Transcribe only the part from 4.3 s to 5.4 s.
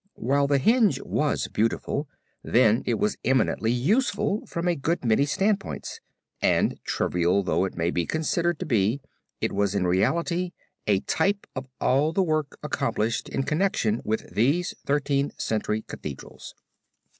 from a good many